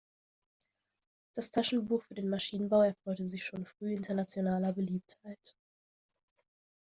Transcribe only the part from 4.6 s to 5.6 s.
Beliebtheit.